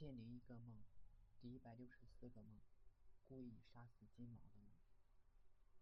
[0.00, 0.80] 千零一个梦，
[1.42, 2.58] 第一百六十四个梦，
[3.28, 4.72] 故意杀死金毛的梦。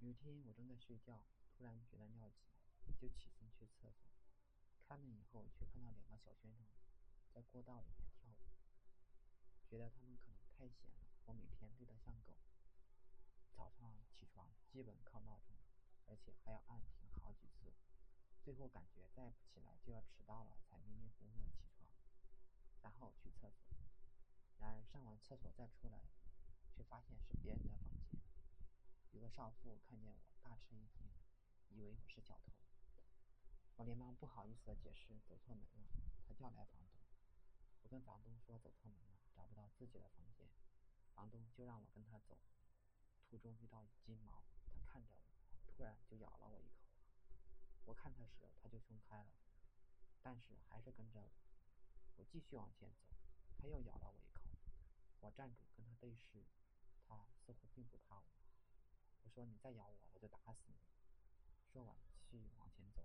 [0.01, 1.23] 有一天，我正在睡觉，
[1.57, 2.51] 突然觉得尿急，
[3.01, 4.11] 就起身去厕所。
[4.83, 6.67] 开门以后，却看到两个小学生
[7.33, 8.51] 在过道里面跳舞。
[9.71, 12.35] 觉得他们可能太闲了，我每天累得像狗。
[13.55, 15.55] 早上起床基本靠闹钟，
[16.07, 17.73] 而且还要按停好几次。
[18.43, 21.89] 最后感觉再不起来就要迟到了，才迷迷糊糊的起床，
[22.83, 23.79] 然后去厕所。
[25.19, 25.99] 厕所再出来，
[26.75, 27.81] 却发现是别人的房
[28.11, 28.21] 间。
[29.13, 31.07] 有个少妇看见我，大吃一惊，
[31.69, 32.53] 以为我是小偷。
[33.77, 35.87] 我连忙不好意思的解释走错门了。
[36.27, 37.01] 他叫来房东，
[37.83, 40.49] 我跟房东说走错门了，找不到自己的房间。
[41.15, 42.39] 房东就让我跟他走。
[43.29, 46.87] 途中遇到金毛，他看着我，突然就咬了我一口。
[47.85, 49.31] 我看他时，他就松开了，
[50.23, 51.31] 但是还是跟着我。
[52.17, 53.07] 我继续往前走，
[53.59, 54.38] 他又咬了我一口。
[55.29, 56.43] 我站住跟他对视，
[57.07, 58.25] 他似乎并不怕我。
[59.21, 60.81] 我说：“你再咬我，我就打死你。”
[61.71, 61.95] 说完，
[62.31, 63.05] 继续往前走。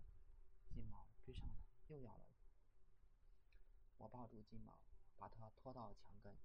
[0.70, 1.58] 金毛追上来，
[1.90, 2.38] 又咬了我。
[3.98, 4.80] 我抱住金毛，
[5.18, 6.38] 把它拖到墙根，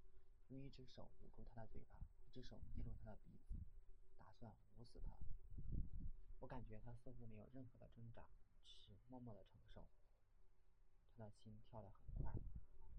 [0.49, 3.55] 用一只手捂住它的嘴巴，一只手捏住它的鼻子，
[4.17, 5.17] 打算捂死它。
[6.41, 8.27] 我感觉他似乎没有任何的挣扎，
[8.65, 9.87] 只是默默的承受。
[11.15, 12.33] 他的心跳得很快，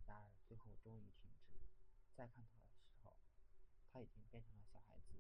[0.07, 1.51] 然而最后终于停止。
[2.13, 2.50] 再看，
[3.93, 5.19] 他已经变成了小孩子，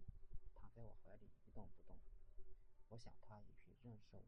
[0.54, 1.96] 躺在我怀里一动不动。
[2.88, 4.22] 我想他也许认识我，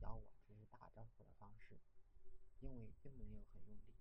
[0.00, 1.78] 咬我只是打招呼的方式，
[2.60, 3.96] 因为并没有很用力，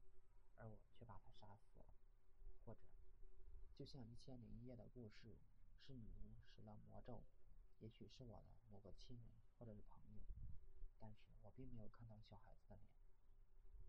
[0.57, 1.85] 而我却把他杀死了。
[2.65, 2.81] 或者，
[3.73, 5.37] 就像《一千零一夜》的故事，
[5.87, 7.23] 是女巫施了魔咒。
[7.79, 10.19] 也许是我的某个亲人或者是朋友，
[10.99, 12.91] 但是我并没有看到小孩子的脸，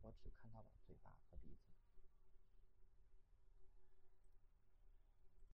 [0.03, 1.75] 我只看到了嘴巴和鼻子。